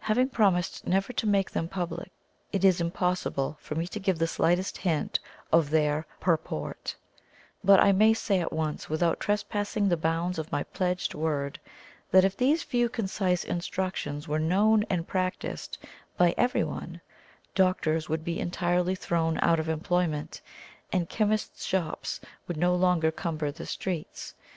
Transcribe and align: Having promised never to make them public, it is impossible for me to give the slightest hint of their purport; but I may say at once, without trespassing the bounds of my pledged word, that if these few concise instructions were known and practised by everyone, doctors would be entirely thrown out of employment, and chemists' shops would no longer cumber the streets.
Having 0.00 0.30
promised 0.30 0.88
never 0.88 1.12
to 1.12 1.24
make 1.24 1.52
them 1.52 1.68
public, 1.68 2.10
it 2.50 2.64
is 2.64 2.80
impossible 2.80 3.56
for 3.60 3.76
me 3.76 3.86
to 3.86 4.00
give 4.00 4.18
the 4.18 4.26
slightest 4.26 4.78
hint 4.78 5.20
of 5.52 5.70
their 5.70 6.04
purport; 6.18 6.96
but 7.62 7.78
I 7.78 7.92
may 7.92 8.12
say 8.12 8.40
at 8.40 8.52
once, 8.52 8.90
without 8.90 9.20
trespassing 9.20 9.88
the 9.88 9.96
bounds 9.96 10.36
of 10.36 10.50
my 10.50 10.64
pledged 10.64 11.14
word, 11.14 11.60
that 12.10 12.24
if 12.24 12.36
these 12.36 12.64
few 12.64 12.88
concise 12.88 13.44
instructions 13.44 14.26
were 14.26 14.40
known 14.40 14.82
and 14.90 15.06
practised 15.06 15.78
by 16.16 16.34
everyone, 16.36 17.00
doctors 17.54 18.08
would 18.08 18.24
be 18.24 18.40
entirely 18.40 18.96
thrown 18.96 19.38
out 19.42 19.60
of 19.60 19.68
employment, 19.68 20.40
and 20.92 21.08
chemists' 21.08 21.64
shops 21.64 22.20
would 22.48 22.56
no 22.56 22.74
longer 22.74 23.12
cumber 23.12 23.52
the 23.52 23.64
streets. 23.64 24.34